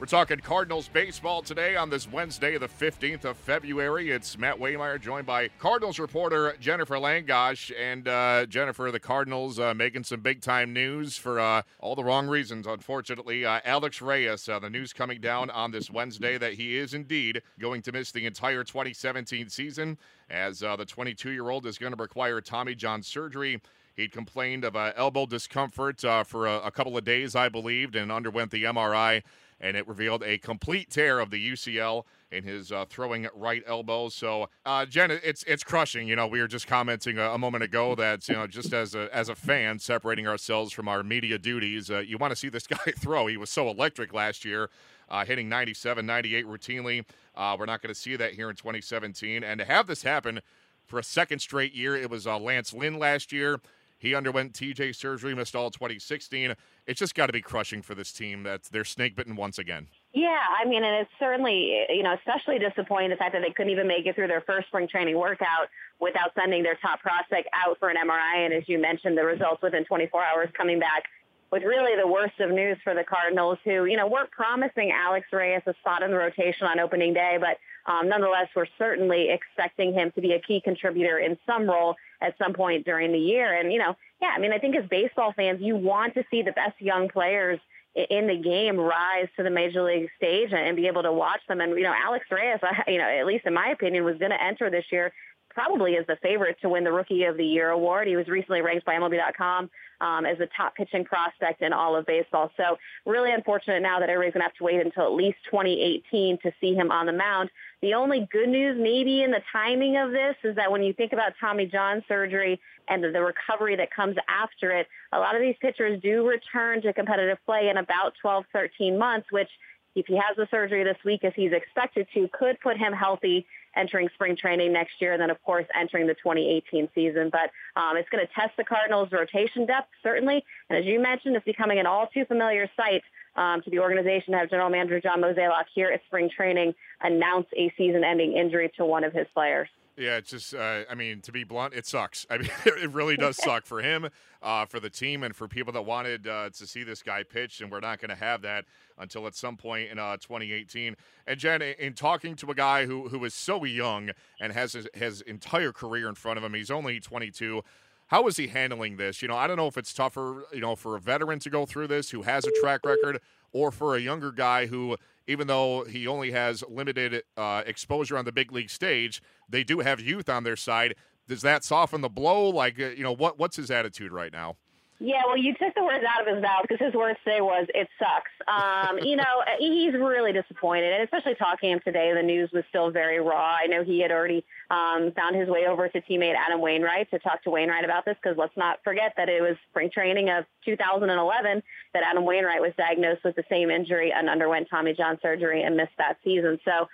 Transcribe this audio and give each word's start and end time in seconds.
We're 0.00 0.06
talking 0.06 0.38
Cardinals 0.38 0.86
baseball 0.86 1.42
today 1.42 1.74
on 1.74 1.90
this 1.90 2.08
Wednesday, 2.08 2.56
the 2.56 2.68
15th 2.68 3.24
of 3.24 3.36
February. 3.36 4.12
It's 4.12 4.38
Matt 4.38 4.56
Waymeyer 4.56 5.00
joined 5.00 5.26
by 5.26 5.48
Cardinals 5.58 5.98
reporter 5.98 6.54
Jennifer 6.60 6.94
Langosch. 6.94 7.72
And 7.76 8.06
uh, 8.06 8.46
Jennifer, 8.46 8.92
the 8.92 9.00
Cardinals 9.00 9.58
uh, 9.58 9.74
making 9.74 10.04
some 10.04 10.20
big 10.20 10.40
time 10.40 10.72
news 10.72 11.16
for 11.16 11.40
uh, 11.40 11.62
all 11.80 11.96
the 11.96 12.04
wrong 12.04 12.28
reasons, 12.28 12.64
unfortunately. 12.64 13.44
Uh, 13.44 13.58
Alex 13.64 14.00
Reyes, 14.00 14.48
uh, 14.48 14.60
the 14.60 14.70
news 14.70 14.92
coming 14.92 15.20
down 15.20 15.50
on 15.50 15.72
this 15.72 15.90
Wednesday 15.90 16.38
that 16.38 16.54
he 16.54 16.76
is 16.76 16.94
indeed 16.94 17.42
going 17.58 17.82
to 17.82 17.90
miss 17.90 18.12
the 18.12 18.24
entire 18.24 18.62
2017 18.62 19.48
season, 19.48 19.98
as 20.30 20.62
uh, 20.62 20.76
the 20.76 20.84
22 20.84 21.32
year 21.32 21.50
old 21.50 21.66
is 21.66 21.76
going 21.76 21.92
to 21.92 22.00
require 22.00 22.40
Tommy 22.40 22.76
John 22.76 23.02
surgery. 23.02 23.60
He'd 23.96 24.12
complained 24.12 24.64
of 24.64 24.76
elbow 24.76 25.26
discomfort 25.26 26.02
for 26.24 26.46
a, 26.46 26.60
a 26.60 26.70
couple 26.70 26.96
of 26.96 27.02
days, 27.02 27.34
I 27.34 27.48
believed, 27.48 27.96
and 27.96 28.12
underwent 28.12 28.52
the 28.52 28.62
MRI 28.62 29.24
and 29.60 29.76
it 29.76 29.86
revealed 29.88 30.22
a 30.22 30.38
complete 30.38 30.90
tear 30.90 31.18
of 31.18 31.30
the 31.30 31.52
UCL 31.52 32.04
in 32.30 32.44
his 32.44 32.70
uh, 32.70 32.84
throwing 32.88 33.26
right 33.34 33.62
elbow. 33.66 34.08
So, 34.08 34.48
uh, 34.64 34.86
Jen, 34.86 35.10
it's 35.10 35.42
it's 35.44 35.64
crushing. 35.64 36.08
You 36.08 36.16
know, 36.16 36.26
we 36.26 36.40
were 36.40 36.46
just 36.48 36.66
commenting 36.66 37.18
a, 37.18 37.30
a, 37.30 37.38
moment 37.38 37.64
ago 37.64 37.94
that 37.94 38.28
you 38.28 38.34
know, 38.34 38.46
just 38.46 38.72
as 38.72 38.94
a 38.94 39.14
as 39.14 39.28
a 39.28 39.34
fan, 39.34 39.78
separating 39.78 40.26
ourselves 40.26 40.72
from 40.72 40.88
our 40.88 41.02
media 41.02 41.38
duties, 41.38 41.90
uh, 41.90 41.98
you 41.98 42.18
want 42.18 42.30
to 42.32 42.36
see 42.36 42.48
this 42.48 42.66
guy 42.66 42.92
throw. 42.96 43.26
He 43.26 43.36
was 43.36 43.50
so 43.50 43.68
electric 43.68 44.12
last 44.12 44.44
year. 44.44 44.70
Uh, 45.10 45.24
hitting 45.24 45.48
97, 45.48 46.04
98 46.04 46.46
routinely. 46.46 47.02
Uh, 47.34 47.56
we're 47.58 47.64
not 47.64 47.80
going 47.80 47.88
to 47.88 47.98
see 47.98 48.14
that 48.16 48.34
here 48.34 48.50
in 48.50 48.56
2017. 48.56 49.42
And 49.42 49.58
to 49.58 49.64
have 49.64 49.86
this 49.86 50.02
happen 50.02 50.40
for 50.84 50.98
a 50.98 51.02
second 51.02 51.38
straight 51.38 51.74
year, 51.74 51.96
it 51.96 52.10
was 52.10 52.26
uh, 52.26 52.38
Lance 52.38 52.74
Lynn 52.74 52.98
last 52.98 53.32
year. 53.32 53.58
He 53.98 54.14
underwent 54.14 54.52
TJ 54.52 54.94
surgery, 54.94 55.34
missed 55.34 55.56
all 55.56 55.70
2016. 55.70 56.54
It's 56.86 57.00
just 57.00 57.14
got 57.14 57.26
to 57.26 57.32
be 57.32 57.42
crushing 57.42 57.82
for 57.82 57.94
this 57.94 58.12
team 58.12 58.44
that 58.44 58.62
they're 58.70 58.84
snake 58.84 59.16
bitten 59.16 59.34
once 59.34 59.58
again. 59.58 59.88
Yeah, 60.14 60.38
I 60.38 60.66
mean, 60.66 60.84
and 60.84 61.02
it's 61.02 61.10
certainly, 61.18 61.84
you 61.90 62.04
know, 62.04 62.14
especially 62.14 62.58
disappointing 62.58 63.10
the 63.10 63.16
fact 63.16 63.32
that 63.32 63.42
they 63.42 63.50
couldn't 63.50 63.72
even 63.72 63.88
make 63.88 64.06
it 64.06 64.14
through 64.14 64.28
their 64.28 64.42
first 64.42 64.68
spring 64.68 64.88
training 64.88 65.18
workout 65.18 65.68
without 66.00 66.30
sending 66.34 66.62
their 66.62 66.78
top 66.80 67.00
prospect 67.00 67.48
out 67.52 67.76
for 67.78 67.90
an 67.90 67.96
MRI. 67.96 68.46
And 68.46 68.54
as 68.54 68.62
you 68.68 68.80
mentioned, 68.80 69.18
the 69.18 69.24
results 69.24 69.62
within 69.62 69.84
24 69.84 70.24
hours 70.24 70.48
coming 70.56 70.78
back 70.78 71.02
with 71.50 71.62
really 71.62 72.00
the 72.00 72.06
worst 72.06 72.38
of 72.40 72.50
news 72.50 72.76
for 72.84 72.94
the 72.94 73.04
Cardinals, 73.04 73.58
who, 73.64 73.86
you 73.86 73.96
know, 73.96 74.06
weren't 74.06 74.30
promising 74.30 74.92
Alex 74.92 75.26
Reyes 75.32 75.62
a 75.66 75.74
spot 75.80 76.02
in 76.02 76.10
the 76.10 76.16
rotation 76.16 76.66
on 76.66 76.78
opening 76.78 77.14
day, 77.14 77.38
but 77.40 77.56
um, 77.90 78.08
nonetheless, 78.08 78.48
we're 78.54 78.66
certainly 78.76 79.28
expecting 79.30 79.94
him 79.94 80.12
to 80.14 80.20
be 80.20 80.32
a 80.32 80.40
key 80.40 80.60
contributor 80.62 81.18
in 81.18 81.38
some 81.46 81.68
role 81.68 81.96
at 82.20 82.36
some 82.36 82.52
point 82.52 82.84
during 82.84 83.12
the 83.12 83.18
year. 83.18 83.58
And, 83.58 83.72
you 83.72 83.78
know, 83.78 83.96
yeah, 84.20 84.32
I 84.36 84.38
mean, 84.38 84.52
I 84.52 84.58
think 84.58 84.76
as 84.76 84.84
baseball 84.90 85.32
fans, 85.34 85.60
you 85.62 85.76
want 85.76 86.14
to 86.14 86.24
see 86.30 86.42
the 86.42 86.52
best 86.52 86.80
young 86.80 87.08
players 87.08 87.58
in 87.94 88.26
the 88.26 88.36
game 88.36 88.78
rise 88.78 89.28
to 89.36 89.42
the 89.42 89.50
major 89.50 89.82
league 89.82 90.08
stage 90.16 90.52
and 90.52 90.76
be 90.76 90.86
able 90.86 91.02
to 91.02 91.12
watch 91.12 91.40
them. 91.48 91.60
And, 91.60 91.72
you 91.76 91.82
know, 91.82 91.94
Alex 91.94 92.26
Reyes, 92.30 92.60
you 92.86 92.98
know, 92.98 93.08
at 93.08 93.26
least 93.26 93.46
in 93.46 93.54
my 93.54 93.68
opinion, 93.68 94.04
was 94.04 94.18
going 94.18 94.30
to 94.30 94.42
enter 94.42 94.70
this 94.70 94.84
year 94.92 95.12
probably 95.50 95.92
is 95.92 96.06
the 96.06 96.16
favorite 96.22 96.56
to 96.62 96.68
win 96.68 96.84
the 96.84 96.92
Rookie 96.92 97.24
of 97.24 97.36
the 97.36 97.44
Year 97.44 97.70
award. 97.70 98.06
He 98.06 98.16
was 98.16 98.28
recently 98.28 98.60
ranked 98.60 98.84
by 98.84 98.94
MLB.com 98.94 99.70
um, 100.00 100.26
as 100.26 100.38
the 100.38 100.48
top 100.56 100.74
pitching 100.76 101.04
prospect 101.04 101.62
in 101.62 101.72
all 101.72 101.96
of 101.96 102.06
baseball. 102.06 102.50
So 102.56 102.78
really 103.06 103.32
unfortunate 103.32 103.82
now 103.82 104.00
that 104.00 104.08
everybody's 104.08 104.34
going 104.34 104.42
to 104.42 104.48
have 104.48 104.54
to 104.56 104.64
wait 104.64 104.84
until 104.84 105.04
at 105.04 105.12
least 105.12 105.38
2018 105.50 106.38
to 106.42 106.52
see 106.60 106.74
him 106.74 106.90
on 106.90 107.06
the 107.06 107.12
mound. 107.12 107.50
The 107.82 107.94
only 107.94 108.28
good 108.30 108.48
news 108.48 108.76
maybe 108.80 109.22
in 109.22 109.30
the 109.30 109.42
timing 109.52 109.96
of 109.96 110.10
this 110.10 110.36
is 110.44 110.56
that 110.56 110.70
when 110.70 110.82
you 110.82 110.92
think 110.92 111.12
about 111.12 111.32
Tommy 111.40 111.66
John 111.66 112.02
surgery 112.08 112.60
and 112.88 113.02
the, 113.02 113.10
the 113.10 113.20
recovery 113.20 113.76
that 113.76 113.94
comes 113.94 114.16
after 114.28 114.70
it, 114.72 114.86
a 115.12 115.18
lot 115.18 115.34
of 115.34 115.40
these 115.40 115.56
pitchers 115.60 116.00
do 116.02 116.26
return 116.26 116.82
to 116.82 116.92
competitive 116.92 117.38
play 117.44 117.68
in 117.68 117.76
about 117.76 118.14
12, 118.20 118.44
13 118.52 118.98
months, 118.98 119.26
which 119.30 119.48
if 119.94 120.06
he 120.06 120.14
has 120.14 120.36
the 120.36 120.46
surgery 120.50 120.84
this 120.84 120.96
week 121.04 121.24
as 121.24 121.32
he's 121.34 121.52
expected 121.52 122.06
to, 122.14 122.28
could 122.32 122.60
put 122.60 122.76
him 122.76 122.92
healthy 122.92 123.46
entering 123.76 124.08
spring 124.14 124.36
training 124.36 124.72
next 124.72 125.00
year, 125.00 125.12
and 125.12 125.20
then 125.20 125.30
of 125.30 125.42
course 125.42 125.66
entering 125.74 126.06
the 126.06 126.14
2018 126.14 126.88
season. 126.94 127.30
But 127.30 127.50
um, 127.80 127.96
it's 127.96 128.08
going 128.08 128.26
to 128.26 128.32
test 128.32 128.56
the 128.56 128.64
Cardinals' 128.64 129.10
rotation 129.12 129.66
depth 129.66 129.88
certainly, 130.02 130.44
and 130.68 130.78
as 130.78 130.84
you 130.84 131.00
mentioned, 131.00 131.36
it's 131.36 131.44
becoming 131.44 131.78
an 131.78 131.86
all 131.86 132.06
too 132.06 132.24
familiar 132.24 132.68
sight 132.76 133.02
um, 133.36 133.62
to 133.62 133.70
the 133.70 133.78
organization 133.78 134.32
to 134.32 134.38
have 134.38 134.50
General 134.50 134.70
Manager 134.70 135.00
John 135.00 135.20
Mozeliak 135.20 135.66
here 135.74 135.88
at 135.88 136.02
spring 136.06 136.28
training 136.34 136.74
announce 137.00 137.46
a 137.56 137.72
season-ending 137.76 138.32
injury 138.32 138.70
to 138.76 138.84
one 138.84 139.04
of 139.04 139.12
his 139.12 139.26
players. 139.32 139.68
Yeah, 139.98 140.16
it's 140.16 140.30
just, 140.30 140.54
uh, 140.54 140.84
I 140.88 140.94
mean, 140.94 141.20
to 141.22 141.32
be 141.32 141.42
blunt, 141.42 141.74
it 141.74 141.84
sucks. 141.84 142.24
I 142.30 142.38
mean, 142.38 142.50
it 142.64 142.90
really 142.92 143.16
does 143.16 143.36
suck 143.42 143.66
for 143.66 143.82
him, 143.82 144.08
uh, 144.42 144.64
for 144.64 144.78
the 144.78 144.88
team, 144.88 145.24
and 145.24 145.34
for 145.34 145.48
people 145.48 145.72
that 145.72 145.82
wanted 145.82 146.28
uh, 146.28 146.50
to 146.50 146.66
see 146.68 146.84
this 146.84 147.02
guy 147.02 147.24
pitch, 147.24 147.60
and 147.60 147.70
we're 147.70 147.80
not 147.80 148.00
going 148.00 148.10
to 148.10 148.14
have 148.14 148.42
that 148.42 148.64
until 148.96 149.26
at 149.26 149.34
some 149.34 149.56
point 149.56 149.90
in 149.90 149.98
uh, 149.98 150.16
2018. 150.16 150.94
And 151.26 151.38
Jen, 151.40 151.62
in 151.62 151.94
talking 151.94 152.36
to 152.36 152.50
a 152.50 152.54
guy 152.54 152.86
who 152.86 153.08
who 153.08 153.24
is 153.24 153.34
so 153.34 153.64
young 153.64 154.10
and 154.40 154.52
has 154.52 154.72
his, 154.72 154.86
his 154.94 155.20
entire 155.22 155.72
career 155.72 156.08
in 156.08 156.14
front 156.14 156.38
of 156.38 156.44
him, 156.44 156.54
he's 156.54 156.70
only 156.70 157.00
22. 157.00 157.62
How 158.06 158.26
is 158.28 158.36
he 158.36 158.46
handling 158.46 158.96
this? 158.96 159.20
You 159.20 159.28
know, 159.28 159.36
I 159.36 159.46
don't 159.46 159.56
know 159.56 159.66
if 159.66 159.76
it's 159.76 159.92
tougher, 159.92 160.44
you 160.52 160.60
know, 160.60 160.76
for 160.76 160.96
a 160.96 161.00
veteran 161.00 161.40
to 161.40 161.50
go 161.50 161.66
through 161.66 161.88
this 161.88 162.10
who 162.10 162.22
has 162.22 162.46
a 162.46 162.52
track 162.60 162.86
record, 162.86 163.20
or 163.52 163.70
for 163.70 163.96
a 163.96 164.00
younger 164.00 164.32
guy 164.32 164.66
who, 164.66 164.96
even 165.26 165.46
though 165.46 165.84
he 165.84 166.06
only 166.06 166.30
has 166.30 166.62
limited 166.68 167.22
uh, 167.36 167.62
exposure 167.66 168.16
on 168.16 168.24
the 168.24 168.32
big 168.32 168.52
league 168.52 168.70
stage, 168.70 169.20
they 169.48 169.64
do 169.64 169.80
have 169.80 170.00
youth 170.00 170.28
on 170.28 170.44
their 170.44 170.56
side. 170.56 170.94
Does 171.26 171.42
that 171.42 171.64
soften 171.64 172.00
the 172.00 172.08
blow? 172.08 172.48
Like, 172.48 172.80
uh, 172.80 172.86
you 172.88 173.02
know, 173.02 173.12
what 173.12 173.38
what's 173.38 173.56
his 173.56 173.70
attitude 173.70 174.12
right 174.12 174.32
now? 174.32 174.56
Yeah, 175.00 175.22
well, 175.26 175.38
you 175.38 175.54
took 175.54 175.74
the 175.76 175.84
words 175.84 176.04
out 176.04 176.26
of 176.26 176.34
his 176.34 176.42
mouth 176.42 176.62
because 176.62 176.84
his 176.84 176.92
words 176.92 177.18
today 177.22 177.40
was 177.40 177.68
"it 177.72 177.86
sucks." 178.00 178.34
Um, 178.48 178.98
you 178.98 179.14
know, 179.14 179.22
he's 179.58 179.94
really 179.94 180.32
disappointed, 180.32 180.92
and 180.92 181.04
especially 181.04 181.36
talking 181.36 181.70
to 181.70 181.74
him 181.74 181.80
today, 181.84 182.12
the 182.14 182.22
news 182.22 182.50
was 182.52 182.64
still 182.68 182.90
very 182.90 183.20
raw. 183.20 183.58
I 183.62 183.66
know 183.66 183.84
he 183.84 184.00
had 184.00 184.10
already 184.10 184.44
um, 184.70 185.12
found 185.14 185.36
his 185.36 185.48
way 185.48 185.66
over 185.68 185.88
to 185.88 186.00
teammate 186.00 186.34
Adam 186.34 186.60
Wainwright 186.60 187.10
to 187.12 187.20
talk 187.20 187.44
to 187.44 187.50
Wainwright 187.50 187.84
about 187.84 188.06
this 188.06 188.16
because 188.20 188.36
let's 188.36 188.56
not 188.56 188.80
forget 188.82 189.14
that 189.16 189.28
it 189.28 189.40
was 189.40 189.56
spring 189.70 189.88
training 189.92 190.30
of 190.30 190.44
2011 190.64 191.62
that 191.94 192.02
Adam 192.02 192.24
Wainwright 192.24 192.60
was 192.60 192.72
diagnosed 192.76 193.22
with 193.24 193.36
the 193.36 193.44
same 193.48 193.70
injury 193.70 194.12
and 194.12 194.28
underwent 194.28 194.66
Tommy 194.68 194.94
John 194.94 195.16
surgery 195.22 195.62
and 195.62 195.76
missed 195.76 195.96
that 195.98 196.18
season. 196.24 196.58
So 196.64 196.88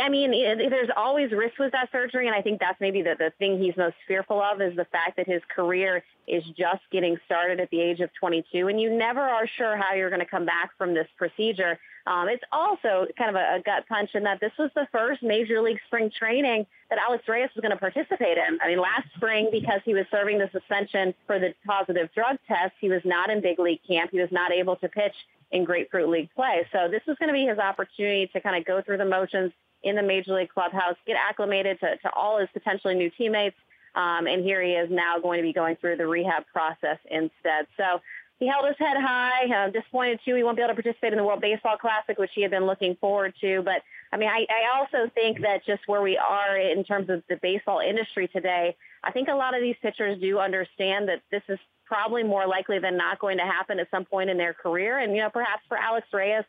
I 0.00 0.08
mean, 0.08 0.30
there's 0.30 0.90
always 0.96 1.30
risk 1.32 1.58
with 1.58 1.72
that 1.72 1.90
surgery, 1.92 2.26
and 2.26 2.36
I 2.36 2.42
think 2.42 2.60
that's 2.60 2.80
maybe 2.80 3.02
the, 3.02 3.14
the 3.18 3.32
thing 3.38 3.62
he's 3.62 3.76
most 3.76 3.96
fearful 4.06 4.40
of 4.42 4.60
is 4.60 4.76
the 4.76 4.84
fact 4.86 5.16
that 5.16 5.26
his 5.26 5.40
career 5.54 6.02
is 6.26 6.44
just 6.56 6.82
getting 6.90 7.16
started 7.24 7.60
at 7.60 7.70
the 7.70 7.80
age 7.80 8.00
of 8.00 8.10
22, 8.18 8.68
and 8.68 8.80
you 8.80 8.90
never 8.90 9.20
are 9.20 9.46
sure 9.56 9.76
how 9.76 9.94
you're 9.94 10.10
going 10.10 10.20
to 10.20 10.26
come 10.26 10.44
back 10.44 10.70
from 10.76 10.94
this 10.94 11.06
procedure. 11.16 11.78
Um, 12.06 12.28
it's 12.28 12.42
also 12.52 13.06
kind 13.16 13.30
of 13.30 13.36
a, 13.36 13.56
a 13.56 13.62
gut 13.64 13.86
punch 13.88 14.10
in 14.14 14.24
that 14.24 14.40
this 14.40 14.52
was 14.58 14.70
the 14.74 14.86
first 14.92 15.22
major 15.22 15.60
league 15.60 15.78
spring 15.86 16.10
training 16.16 16.66
that 16.90 16.98
Alex 16.98 17.24
Reyes 17.28 17.50
was 17.54 17.62
going 17.62 17.72
to 17.72 17.78
participate 17.78 18.38
in. 18.38 18.58
I 18.62 18.68
mean, 18.68 18.80
last 18.80 19.06
spring, 19.16 19.48
because 19.52 19.80
he 19.84 19.94
was 19.94 20.06
serving 20.10 20.38
the 20.38 20.50
suspension 20.52 21.14
for 21.26 21.38
the 21.38 21.54
positive 21.66 22.10
drug 22.14 22.38
test, 22.46 22.72
he 22.80 22.88
was 22.88 23.02
not 23.04 23.30
in 23.30 23.40
big 23.40 23.58
league 23.58 23.80
camp. 23.86 24.10
He 24.10 24.20
was 24.20 24.32
not 24.32 24.52
able 24.52 24.76
to 24.76 24.88
pitch 24.88 25.14
in 25.50 25.64
Grapefruit 25.64 26.08
League 26.08 26.30
play. 26.34 26.66
So 26.72 26.88
this 26.90 27.02
was 27.06 27.16
going 27.18 27.28
to 27.28 27.32
be 27.32 27.46
his 27.46 27.58
opportunity 27.58 28.28
to 28.32 28.40
kind 28.40 28.56
of 28.56 28.64
go 28.64 28.82
through 28.82 28.98
the 28.98 29.04
motions, 29.04 29.52
in 29.88 29.96
the 29.96 30.02
Major 30.02 30.34
League 30.34 30.50
clubhouse, 30.50 30.96
get 31.06 31.16
acclimated 31.16 31.80
to, 31.80 31.96
to 31.96 32.10
all 32.14 32.38
his 32.38 32.48
potentially 32.52 32.94
new 32.94 33.10
teammates. 33.10 33.56
Um, 33.94 34.26
and 34.26 34.44
here 34.44 34.62
he 34.62 34.72
is 34.72 34.90
now 34.90 35.18
going 35.18 35.38
to 35.38 35.42
be 35.42 35.52
going 35.52 35.76
through 35.76 35.96
the 35.96 36.06
rehab 36.06 36.44
process 36.52 36.98
instead. 37.10 37.66
So 37.76 38.00
he 38.38 38.46
held 38.46 38.66
his 38.66 38.76
head 38.78 38.96
high. 38.96 39.46
Uh, 39.52 39.70
disappointed 39.70 40.20
too, 40.24 40.34
he 40.34 40.42
won't 40.42 40.56
be 40.56 40.62
able 40.62 40.74
to 40.74 40.82
participate 40.82 41.12
in 41.12 41.18
the 41.18 41.24
World 41.24 41.40
Baseball 41.40 41.76
Classic, 41.76 42.16
which 42.18 42.30
he 42.34 42.42
had 42.42 42.50
been 42.50 42.66
looking 42.66 42.96
forward 43.00 43.34
to. 43.40 43.62
But 43.62 43.82
I 44.12 44.16
mean, 44.16 44.28
I, 44.28 44.46
I 44.48 44.78
also 44.78 45.10
think 45.14 45.40
that 45.42 45.66
just 45.66 45.82
where 45.86 46.02
we 46.02 46.16
are 46.16 46.56
in 46.56 46.84
terms 46.84 47.10
of 47.10 47.22
the 47.28 47.36
baseball 47.42 47.80
industry 47.80 48.28
today, 48.28 48.76
I 49.02 49.10
think 49.10 49.28
a 49.28 49.34
lot 49.34 49.54
of 49.54 49.62
these 49.62 49.76
pitchers 49.82 50.20
do 50.20 50.38
understand 50.38 51.08
that 51.08 51.22
this 51.30 51.42
is 51.48 51.58
probably 51.84 52.22
more 52.22 52.46
likely 52.46 52.78
than 52.78 52.96
not 52.96 53.18
going 53.18 53.38
to 53.38 53.44
happen 53.44 53.80
at 53.80 53.90
some 53.90 54.04
point 54.04 54.30
in 54.30 54.36
their 54.36 54.54
career. 54.54 54.98
And 54.98 55.16
you 55.16 55.22
know, 55.22 55.30
perhaps 55.30 55.62
for 55.66 55.76
Alex 55.76 56.06
Reyes, 56.12 56.44